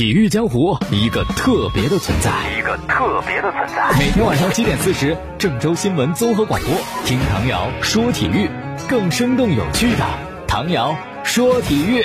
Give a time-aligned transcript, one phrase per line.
[0.00, 3.98] 体育江湖一个特别的存在，一个特别的存在。
[3.98, 6.70] 每天晚上七点四十，郑州新闻综合广播，
[7.04, 8.48] 听唐瑶说体育，
[8.88, 10.06] 更生动有趣的
[10.48, 12.02] 唐瑶说体育。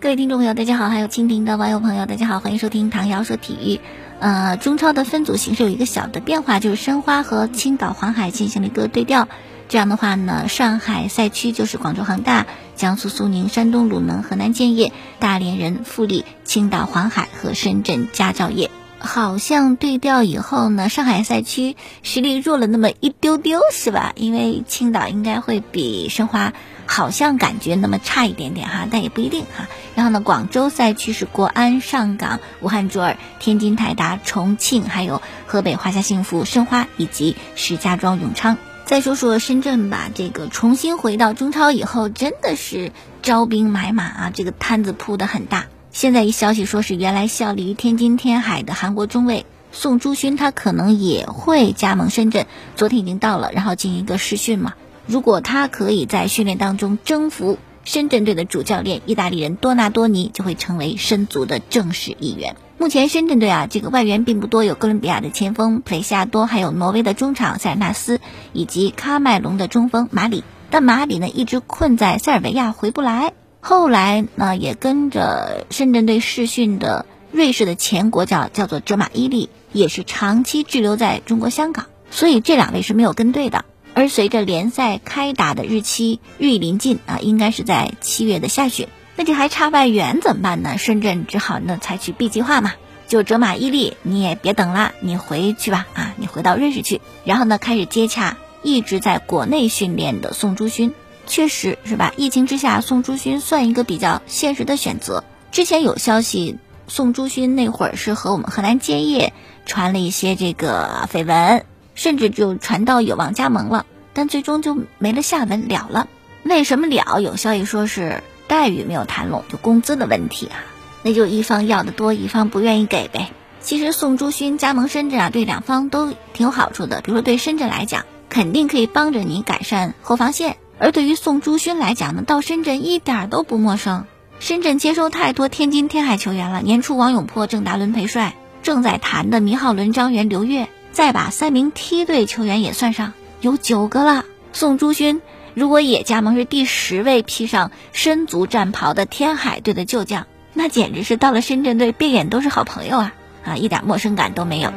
[0.00, 3.80] 各位听众朋友，大家好，还有蜻蜓的网友朋友，大家好，欢迎收听唐瑶说体育。
[4.20, 9.28] 呃，中超的分组形式有一个小的变化，就是申花和青岛黄海进行了一个对调。
[9.66, 12.44] 这样的话呢，上海赛区就是广州恒大、
[12.76, 18.70] 江苏苏宁、山东鲁能、河南建业、大连人富力、青岛黄海和深圳佳兆业。
[18.98, 24.12] 好像对调以后呢，上海赛区实力弱了那么一丢丢，是吧？
[24.16, 26.54] 因为青岛应该会比申花
[26.86, 29.68] 好像感觉那么差一点点哈，但也不一定哈。
[29.94, 38.56] 然后呢，广州赛区是国安、上港、武汉卓尔、天津泰达、重庆，还有河北华夏幸福、申花以及石家庄永昌。
[38.86, 45.66] 再说说深圳吧，这个重新回到中超以后，真的是招兵买马啊，这个摊子铺的很大。
[45.90, 52.46] 现在一消息说是原来效力于天津天海的韩国中卫宋朱勋，他可能也会加盟深圳。
[52.76, 54.74] 昨天已经到了，然后进行一个试训嘛。
[55.06, 62.54] 如果他可以在训练当中征服深圳队的主教练意大利人多纳多尼，就会成为深足的正式一员。
[62.84, 68.20] 目前深圳队啊，这个外援并不多，有哥伦比亚的前锋普雷西亚多，还有挪威的中场塞尔纳斯，
[68.52, 70.44] 以及喀麦隆的中锋马里。
[70.68, 73.32] 但马里呢，一直困在塞尔维亚回不来。
[73.60, 83.64] 后来呢，也跟着深圳队试训的瑞士的前国脚叫做哲马伊利，也是长期滞留在中国香港，所以这两位是没有跟队的。
[83.94, 88.88] 而随着联赛开打的日期日益临近啊，应该是在七月的下旬。
[89.16, 90.76] 那这还差外援怎么办呢？
[90.78, 92.72] 深圳只好呢采取 B 计划嘛，
[93.06, 100.92] 就哲马伊利，你也别等了，你回去吧啊，你回到瑞士去，然后呢开始接洽一直在国内训练的宋朱勋。
[101.26, 102.12] 确实是吧？
[102.18, 105.24] 疫情之下，宋朱勋算一个比较现实的选择。
[105.52, 109.32] 之前有消息，宋朱勋那会儿是和我们河南建业
[109.64, 116.08] 传了一些这个绯闻，甚至就传到有望加盟了，但最终就没了下文了了。
[116.42, 117.20] 为什么了？
[117.20, 118.22] 有消息说是
[118.54, 120.62] 待遇没有谈拢，就工资的问题啊。
[121.02, 123.32] 那就一方要的多，一方不愿意给呗。
[123.60, 127.00] 其实宋朱勋加盟深圳啊，对两方都挺有好处的。
[127.00, 130.56] 比如说对深圳来讲，肯定可以帮着你改善后防线。
[130.78, 134.04] 而对于宋朱勋来讲呢，到深圳一点都不陌生。
[134.38, 144.24] 深圳接收太多天津天海球员了，年初王永珀、郑达伦陪帅，正在谈的倪浩伦、张元、刘越，再把三名梯队球员也算上，有九个了。
[144.52, 145.20] 宋朱勋
[145.54, 153.14] 如果也加盟，是第十位披上深足战袍的天海队的旧将，那简直是到了深圳队，闭眼都是好朋友啊！
[153.44, 154.72] 啊，一点陌生感都没有。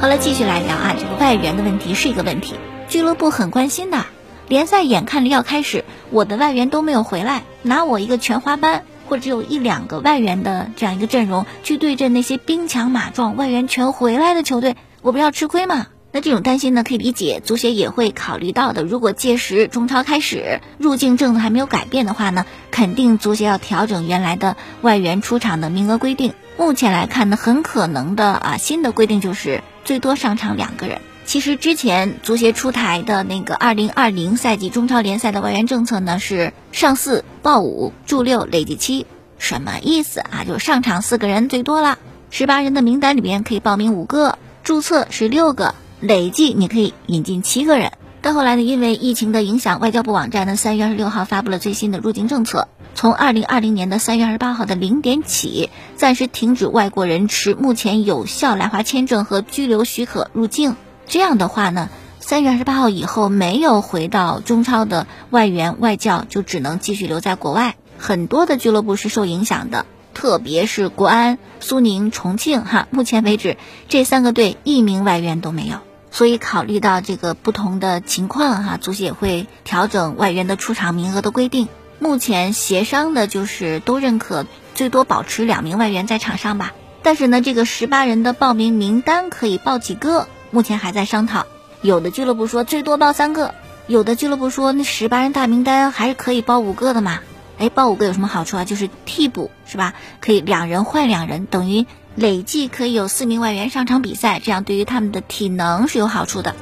[0.00, 2.56] 好了，继续来聊啊，这个外援的问题是一个问题，
[2.88, 4.04] 俱乐部很关心的。
[4.48, 15.88] 联赛眼看着要开始，我的外援都没有回来，拿我一个全华班或只有一两个外援的这样一个阵容去对阵那些兵强马壮、外援全回来的球队，我不要吃亏吗？
[16.12, 18.84] 那这种担心呢，可以理解，足协也会考虑到的。
[18.84, 26.32] 如果届时中超开始，入境政策还没有改变的话呢，肯定足协要调整原来的外援出场的名额规定。
[26.56, 29.62] 目前来看呢，很可能的啊，新的规定就是。
[29.84, 31.00] 最多上场两个人。
[31.24, 39.06] 其实之前足协出台的那个二零二零赛季中超联赛的外援政策呢，是上四报五助六累计七，
[39.38, 40.44] 什么意思啊？
[40.46, 41.98] 就是上场四个人最多了，
[42.30, 47.92] 十八人的名单里边可以报名五个，注册是六个，累计你可以引进七个人。
[48.20, 52.68] 但后来呢，因为疫情的影响，外交部网站呢三月二十六号发布了最新的入境政策。
[52.94, 60.76] 从二零二零年的三月二十八号的零点起，暂时停止外国人持目前有效来华签证和居留许可入境。
[61.12, 61.90] 这样的话呢，
[62.20, 67.76] 三月二十八号以后没有回到中超的外援外教就只能继续留在国外。
[67.98, 69.84] 很多的俱乐部是受影响的，
[70.14, 73.58] 特别是国安、苏宁、重庆哈，目前为止
[73.90, 75.80] 这三个队一名外援都没有。
[76.10, 81.68] 所以考虑到这个不同的情况哈，足协也会调整外援的出场名额的规定。
[81.98, 86.72] 目前协商的就是都认可，最多保持两名外援在场上吧。
[87.02, 91.46] 但是呢，这个十八人的报名名单可以报几个，目前还在商讨。
[91.80, 93.56] 有的俱乐部说最多报三个，
[93.88, 97.18] 有的俱乐部说那十八人大名单还是可以报五个的嘛。
[97.58, 98.64] 哎，报五个有什么好处啊？
[98.64, 99.94] 就是替补是吧？
[100.20, 106.54] 可以两人换两人，等于累计可以有四名外援上场比赛，这样对于他们的体能是有好处的。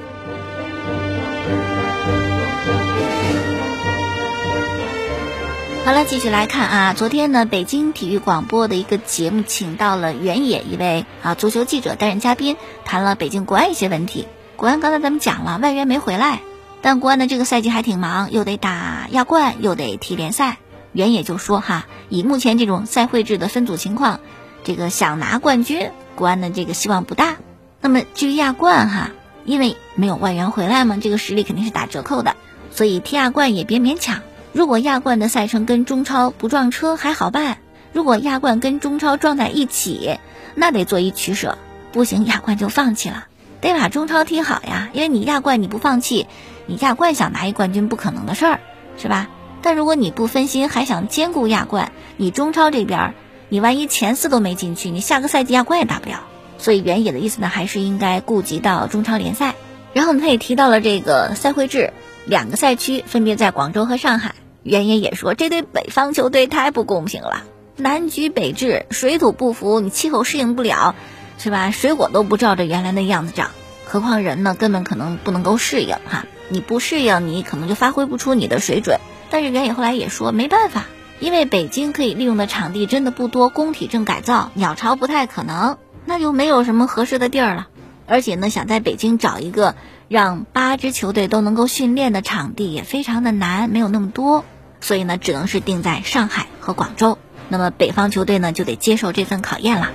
[5.91, 6.95] 好了，继续来看啊。
[6.97, 14.29] 昨天呢，北京体育广播的一个节目，请到了原野一位啊足球记者担任嘉宾，谈了北京国安一些问题。
[14.55, 16.43] 国安刚才咱们讲了，外援没回来，
[16.81, 20.59] 但国安的这个赛季还挺忙，又得打亚冠，又得踢联赛。
[20.93, 24.21] 原野就说哈，以目前这种赛会制的分组情况，
[24.63, 27.39] 这个想拿冠军，国安的这个希望不大。
[27.81, 29.11] 那么至于亚冠哈，
[29.45, 32.37] 因为没有外援回来嘛，这个实力肯定是打折扣的，
[32.71, 34.23] 所以踢亚冠也别勉强。
[34.53, 37.59] 如果亚冠的赛程跟中超不撞车还好办，
[37.93, 40.19] 如果亚冠跟中超撞在一起，
[40.57, 41.57] 那得做一取舍。
[41.93, 43.27] 不行，亚冠就放弃了，
[43.61, 44.91] 得把中超踢好呀。
[44.93, 46.27] 因为你亚冠你不放弃，
[46.67, 48.61] 你亚冠想拿一冠军不可能的事儿，
[48.97, 49.29] 是吧？
[49.63, 53.15] 但如果你不分心，还想兼顾亚冠，你中超这边，
[53.51, 56.25] 你万一前四都没进去，你下个赛季亚冠也打不了。
[56.59, 59.55] 所以原野的意思呢，还是应该顾及到中超联赛。
[59.93, 61.93] 然后他也提到了这个赛会制。
[62.27, 67.45] 两个赛区分别在广州和上海，原野也说这对北方球队太不公平了。
[67.77, 70.95] 南橘北枳，水土不服，你气候适应不了，
[71.39, 71.71] 是吧？
[71.71, 73.51] 水果都不照着原来那样子长，
[73.87, 74.55] 何况人呢？
[74.55, 76.27] 根本可能不能够适应哈。
[76.51, 78.99] 你不适应，你可能就发挥不出你的水准。
[79.31, 80.87] 但是原野后来也说没办法，
[81.21, 87.69] 因为北京可以利用的场地真的不多，工体正改造，鸟巢不太可能，那就没有什么合适的地儿了。
[88.07, 89.75] 而且呢，想在北京找一个。
[90.11, 94.45] 让八支球队都能够训练的场地也非常的难，没有那么多，
[94.81, 97.17] 所以呢，只能是定在上海和广州。
[97.49, 99.93] 那么北方球队呢，就得接受这份考验了。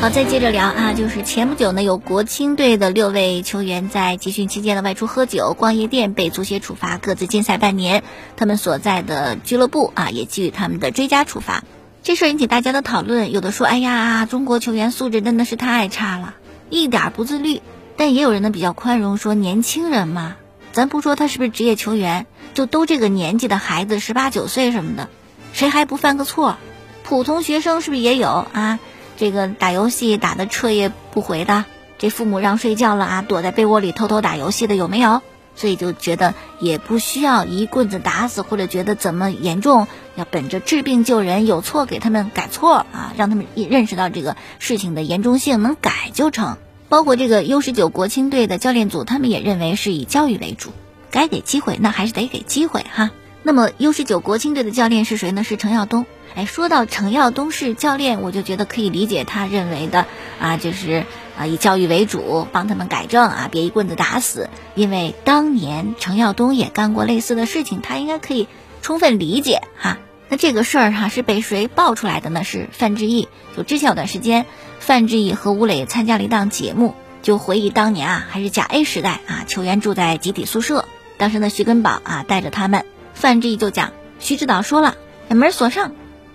[0.00, 8.04] 好，再接着聊啊，就是前不久呢，有国青队的六位球员在集训期间呢外出喝酒、逛夜店，被足协处罚，各自禁赛半年。
[8.36, 11.64] 他们所在的俱乐部啊，也给予他们的追加处罚。
[12.04, 16.34] 这事儿引起大家的讨论，有的说：“哎呀，中国球员素质真的是太差了，
[16.68, 17.62] 一点不自律。”
[17.96, 20.36] 但也有人呢比较宽容，说：“年轻人嘛，
[20.74, 25.08] 咱不说他是不是职业球员，就都这个年纪的孩子，十八九岁什么的，
[25.54, 26.58] 谁还不犯个错？
[27.04, 28.78] 普通学生是不是也有啊？
[29.16, 31.64] 这个打游戏打的彻夜不回的，
[31.96, 35.22] 这父母让睡觉了啊，躲在被窝里偷偷打游戏的有没有？”
[35.54, 39.86] 所以就觉得也不需要一棍子打死，或者觉得怎么严重，
[40.16, 46.56] 要本着治病救人，有错给他们改错啊，让他们认识到这个事情的严重性，能改就成。
[46.88, 50.70] 包括这个 U 十九国青队的教练组，他们也认为是以教育为主，
[51.10, 53.10] 该给机会那还是得给机会哈。
[53.46, 55.44] 那么 U 十九国青队的教练是谁呢？
[55.44, 56.06] 是程耀东。
[56.34, 60.06] 哎，说到程耀东是教练，我就觉得可以理解他认为的
[60.40, 61.04] 啊，就是
[61.38, 64.48] 啊以教育为主，帮他们改正啊，别一棍子打死。
[64.74, 68.48] 因为当年程耀东也干过类似的事情，他应该可以
[68.80, 69.98] 充分理解哈。
[70.30, 72.44] 那这个事儿哈是被谁爆出来的呢？
[72.44, 73.28] 是范志毅。
[73.54, 74.46] 就之前有段时间，
[74.80, 80.86] 范志毅和吴磊参加了一档节目，就回忆当年啊，还是甲 A 时代啊，球员住在集体宿舍，
[81.18, 84.96] 当时呢徐根宝啊带着他们，范志毅就讲，徐指导说了，
[85.28, 85.92] 把门锁上。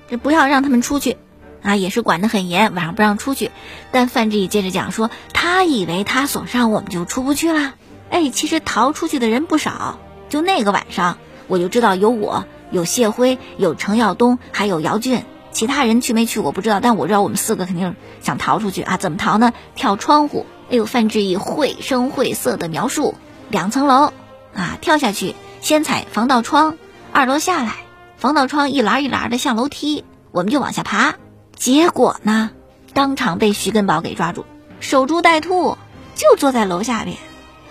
[0.10, 1.18] 这不要让他们出去，
[1.62, 3.52] 啊，也是管得很严，晚上不让出去。
[3.92, 7.76] 但范志毅接着讲说，他以为他锁上，我们就出不去了。
[8.10, 10.00] 哎，其实逃出去的人不少。
[10.30, 15.24] 就那个晚上，我就知道有我，有谢辉，有程耀东，还有姚俊。
[15.52, 18.98] 其他人去没去我不知道，但我知道我们四个肯定想逃出去啊。
[18.98, 19.54] 怎么逃呢？
[19.76, 20.46] 跳窗户。
[20.72, 23.16] 哎呦，范志毅绘声绘色的描述，
[23.50, 24.14] 两层楼
[24.56, 26.78] 啊，跳下去，先踩防盗窗，
[27.12, 27.74] 二楼下来。
[28.18, 31.16] 防盗窗一栏一栏的像楼梯，我们就往下爬。
[31.56, 32.52] 结果呢，
[32.94, 34.46] 当场被徐根宝给抓住，
[34.82, 35.78] 守株待兔，
[36.16, 37.16] 就坐在楼下边。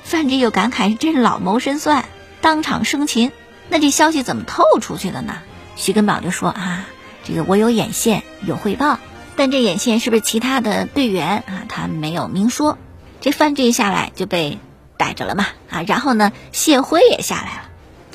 [0.04, 2.06] 范志又感慨：“真是老谋深算，
[2.40, 3.30] 当场生擒。”
[3.68, 5.34] 那这消息怎么透出去的呢？
[5.76, 6.86] 徐根宝就说：“啊，
[7.24, 8.98] 这个我有眼线，有汇报，
[9.36, 11.64] 但这眼线是不是其他的队员啊？
[11.68, 12.78] 他没有明说。
[13.20, 14.58] 这范志下来就被
[14.96, 15.46] 逮着了嘛？
[15.68, 17.67] 啊，然后呢，谢辉也下来了。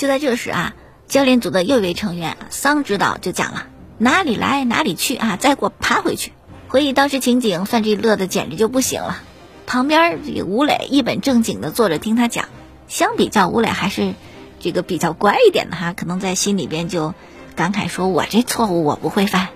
[0.03, 0.75] 就在这时啊。”
[1.07, 3.67] 教练组的又一位成员桑指导就讲了
[3.97, 5.37] ：“哪里来哪里去啊！
[5.39, 6.33] 再给我爬回去。”
[6.67, 9.21] 回忆当时情景，范志乐的简直就不行了。
[9.65, 12.49] 旁边这个吴磊一本正经的坐着听他讲。
[12.89, 14.13] 相比较吴磊还是
[14.59, 17.13] 这个比较乖一点的哈，可能在心里边就
[17.55, 19.47] 感慨说：“我这错误我不会犯。”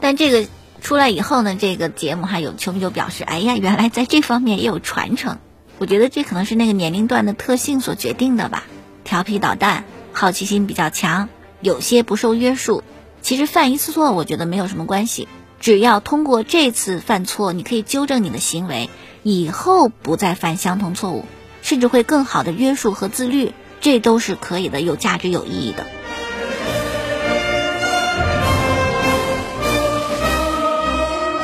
[0.00, 0.48] 但这个
[0.82, 5.38] 出来以后呢，这个节目还有球迷就表示：“哎呀，原来在这方面也有传承。”
[5.78, 8.64] 我觉得这可能是那个年龄段的特性所决定的吧，
[9.06, 9.84] 调皮捣蛋。
[10.12, 11.28] 好奇心比较强，
[11.60, 12.82] 有些不受约束。
[13.22, 15.28] 其实犯一次错，我觉得没有什么关系。
[15.60, 18.88] 只要通过这次犯错，你可以纠正你的行为，
[19.22, 21.24] 以后不再犯相同错误，
[21.60, 25.84] 甚至会更好的约束和自律，这都是可以的，有价值、有意义的。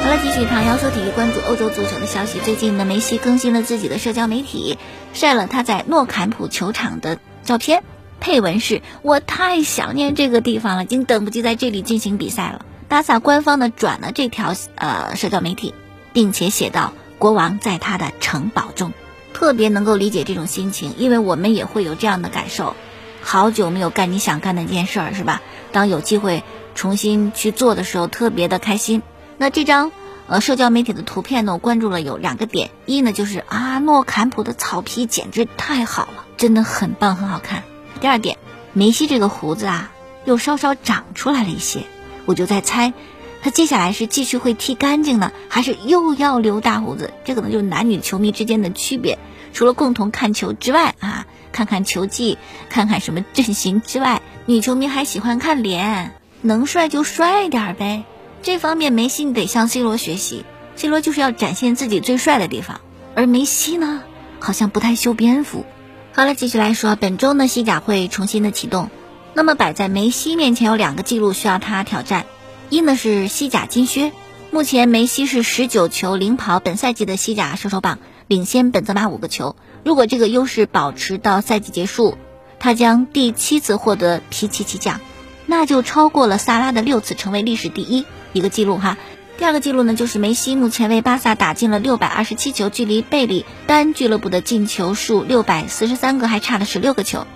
[0.01, 2.39] 好了，继续唐瑶说体育，关注欧洲足球的消息。
[2.41, 4.79] 最近呢，梅西更新了自己的社交媒体，
[5.13, 7.83] 晒了他在诺坎普球场的照片。
[8.21, 12.65] 配文是：我太想念这个地方了，已经等不及在这里进行比赛了。
[12.89, 15.75] 巴萨官方呢转了这条呃社交媒体，
[16.13, 18.93] 并且写道：国王在他的城堡中，
[19.35, 22.77] 特别能够理解这种心情，因为我们也会有这样的感受。
[23.23, 25.43] 好久没有干你想干的一件事儿，是吧？
[25.73, 26.45] 当有机会
[26.77, 29.03] 重新去做的时候，特别的开心。
[29.37, 29.91] 那这张
[30.33, 37.65] 呃社交媒体的图片呢，我关注了有两个点，一呢就是啊诺坎普的草皮简直太好了，真的很棒很好看。
[38.01, 38.39] 第二点，
[38.73, 39.93] 梅西这个胡子啊
[40.25, 41.83] 又稍稍长出来了一些，
[42.25, 42.95] 我就在猜。
[43.43, 47.13] 他接下来是继续会剃干净呢，还是又要留大胡子？
[47.27, 49.19] 这可能就是男女球迷之间的区别。
[49.53, 52.39] 除了共同看球之外啊，看看球技，
[52.71, 58.05] 看看什么阵型之外，女球迷还喜欢看脸，能帅就帅点呗。
[58.43, 60.45] 这方面梅西你得向 C 罗学习
[60.75, 62.81] ，C 罗就是要展现自己最帅的地方，
[63.15, 64.03] 而梅西呢，
[64.41, 65.65] 好像不太修边幅。
[66.13, 68.91] 好了，继续来说，本周呢西甲会重新的启动，
[69.33, 72.27] 那么摆在梅西面前有两个记录需要他挑战。
[72.69, 74.11] 一呢是西甲金靴，
[74.51, 79.55] 目前梅西是十九球领跑本赛季的西甲射手榜，领先本泽马五个球。
[79.85, 82.19] 如果这个优势保持到赛季结束，
[82.59, 85.01] 他将第七次获得皮奇奇奖，
[85.47, 88.97] 那就超过了萨拉的六次，成为历史第一一个记录哈。
[89.39, 97.27] 第二个记录呢，就是梅西目前为巴萨打进了六百二十七球，距离贝里单俱乐部的进球数六百四十三个还差了十六个球，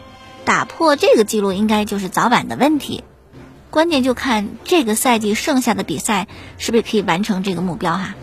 [0.45, 3.03] 打破这个记录应该就是早晚的问题。
[3.71, 8.15] 关键就看这个赛季剩下的比赛是不是可以完成这个目标哈。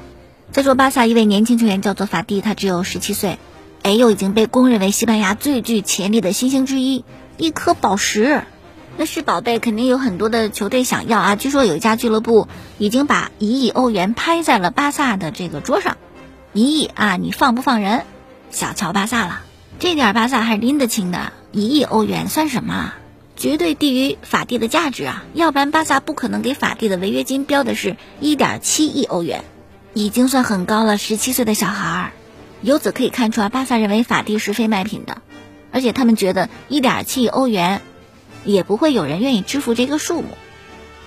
[0.52, 3.38] 再说巴萨一位年轻球员叫做法蒂，他只有十七岁，
[3.82, 7.04] 哎，又已经被公认为西班牙最具潜力的新星之一，
[7.38, 8.44] 一颗宝石，
[8.96, 11.36] 那是宝贝，肯定有很多的球队想要啊。
[11.36, 12.48] 据说有一家俱乐部
[12.78, 15.98] 已经把一亿欧元拍在了巴萨的这个桌上，
[16.54, 18.04] 一亿啊，你放不放人？
[18.52, 19.42] 小瞧巴萨了，
[19.80, 22.94] 这点巴萨还是拎得清的，一亿欧元算什么？
[23.36, 25.24] 绝对低于法蒂的价值啊！
[25.34, 29.44] 要不然巴萨不可能给法蒂的违约金标的是一点七亿欧元，
[29.96, 31.00] 已经算很高了。
[31.00, 32.12] 十七岁的小孩儿，
[32.62, 35.24] 由此可以看出啊，巴萨认为法蒂是非卖品的，
[35.72, 37.82] 而且他们觉得一点七亿欧元，
[38.46, 40.30] 也不会有人愿意支付这个数目。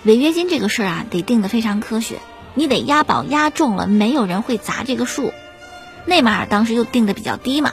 [0.04, 2.20] 违约金这个事儿啊，得定的非常科学，
[2.54, 5.32] 你得押宝押中了，没有人会砸这个数。
[6.04, 7.72] 内马尔当时就定的比较低嘛，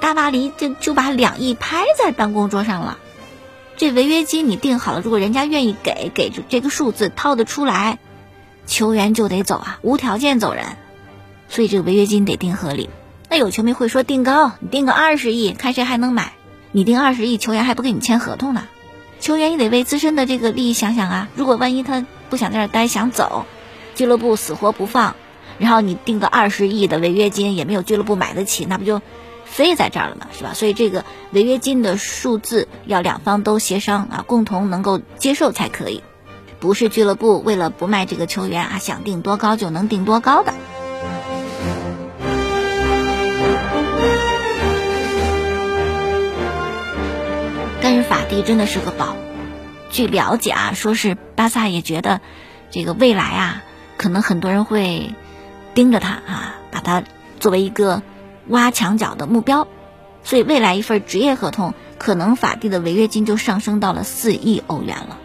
[0.00, 2.98] 大巴黎就就把两亿拍在办公桌上了。
[3.76, 7.98] 这违约金你定好了，如果人家愿意给，给出这个数字掏得出来，
[8.66, 10.64] 球员就得走啊，无条件走人。
[11.48, 12.90] 所以这个违约金得定合理。
[13.28, 16.32] 那有球迷会说定高，你定个二十亿，看谁还能买？
[16.70, 18.66] 你定二十亿，球员还不跟你签合同呢？
[19.22, 21.28] 球员也得为自身的这个利益想想啊。
[21.36, 23.46] 如果万一他不想在这儿待，想走，
[23.94, 25.14] 俱乐部死活不放，
[25.58, 29.00] 然后你定个二十亿的违约金，也没有俱乐部买得起，那不就？
[29.44, 30.54] 飞在这儿了嘛，是吧？
[30.54, 36.02] 所以这个违约金的数字要两方都协商啊，共同能够接受才可以，
[36.58, 40.54] 不是俱乐部为了不卖这个球员啊，想定多高就能定多高的。
[48.12, 49.16] 法蒂真的是个宝，
[49.90, 52.20] 据了解啊，说是巴萨也觉得
[52.70, 53.64] 这个未来啊，
[53.96, 55.14] 可能很多人会
[55.72, 57.02] 盯着他啊，把他
[57.40, 58.02] 作为一个。
[58.48, 59.68] 挖墙角的目标，
[60.24, 65.16] 所以未来一份职业合同，可能法蒂的违约金就上升到了四亿欧元了。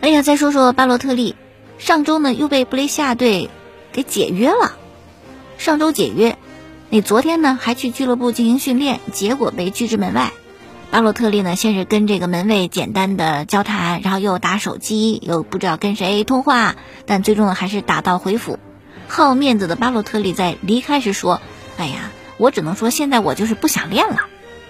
[0.00, 1.36] 哎呀，再说说巴洛特利，
[1.78, 3.50] 上周呢又被布雷西亚队
[3.92, 4.72] 给解约了。
[5.58, 6.38] 上周解约，
[6.88, 10.32] 那昨天呢还去俱乐部进行训练，结果被拒之门外。
[10.94, 18.60] 巴洛特利呢先是跟这个门卫简单的交谈，然后又打手机，又不知道跟谁通话，但最终呢还是打道回府。
[19.08, 21.40] 好面子的巴洛特利在离开时说
[21.78, 24.26] ：“哎呀。”我只能说，现在我就是不想练了，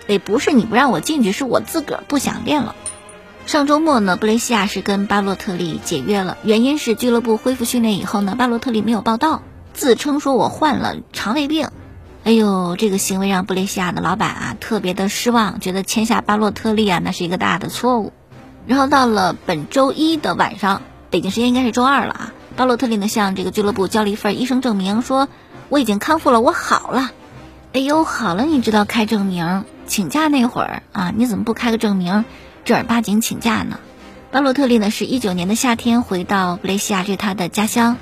[0.07, 2.75] 得不是你不让我进去，是我自个儿不想练了。
[3.45, 9.43] 上周末呢，布雷西亚是跟巴洛特利解约了，原因是俱乐部恢复训练以后呢，巴洛特利没有报到，
[9.75, 11.69] 自称说我患了肠胃病。
[12.25, 18.15] 哎呦，这个行为让布雷西亚的老板啊特别的失望，觉得签下巴洛特利啊那是一个大的错误。
[18.67, 25.29] 然后到了本周一的晚上，北京时间应该是周二了啊，巴洛特利呢向这个俱乐部交了一份医生证明，说
[25.69, 27.11] 我已经康复了，我好了。
[27.75, 32.25] 哎呦，好了，你知道开证明请假那会儿啊，你怎么不开个证明，
[32.65, 33.79] 正儿八经请假呢？
[34.31, 37.99] 巴洛特利呢是一九年的夏天回到布雷西亚，这是他的家乡，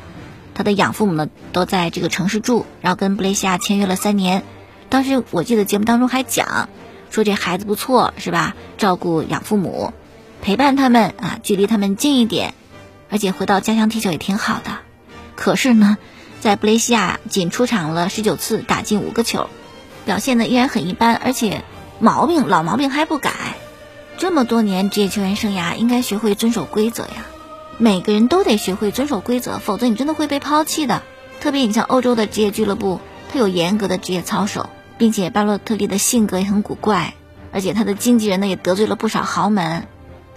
[0.62, 4.44] 他的养父母呢都在这个城市住，然后跟布雷西亚签约了三年。
[4.88, 6.68] 当时我记得节目当中还讲，
[7.10, 8.54] 说这孩子不错是吧？
[8.78, 9.92] 照顾养父母，
[10.40, 12.54] 陪伴他们啊，距离他们近一点，
[13.10, 14.78] 而且回到家乡踢球也挺好的。
[15.34, 15.98] 可是呢，
[16.38, 19.50] 在布雷西亚仅出场了十九次，打进五个球。
[20.04, 21.64] 表现的依然很一般，而且
[21.98, 23.32] 毛病老毛病还不改。
[24.16, 27.26] 这么多年职业球员生涯，应该学会遵守规则呀。
[27.78, 31.02] 每个人都得学会遵守规则，否则你真的会被抛弃的。
[31.40, 33.00] 特别你像欧洲的职业俱乐部，
[33.32, 37.14] 它有严格的职业操守，并且巴洛特利的性格也很古怪，
[37.50, 39.86] 而且他的经纪人呢也得罪了不少豪门。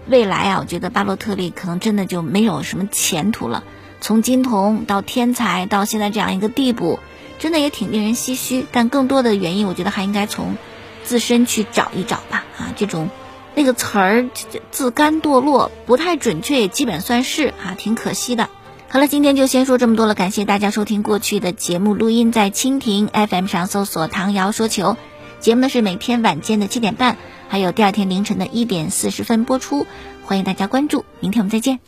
[0.07, 3.63] 未来啊，我觉得巴洛特利可能真的就没有什么前途了。
[4.01, 6.99] 从金童到天才到现在这样一个地步，
[7.39, 8.65] 真的也挺令人唏嘘。
[8.71, 10.57] 但更多的原因，我觉得还应该从
[11.03, 12.43] 自身去找一找吧。
[12.57, 13.09] 啊，这种
[13.55, 14.29] 那个词儿
[14.71, 18.49] 自甘堕落不太准确，也基本算是啊，挺可惜的。
[18.89, 24.97] 好了，今天就先说这么多了，感谢大家收听过去的节目录音，在蜻蜓 FM 上搜索“唐瑶说球”，
[25.39, 29.87] 节目呢是每天晚间的七点半，还有第二天凌晨的一点四十分播出，
[30.25, 31.85] 欢迎大家关注，明天我们再见。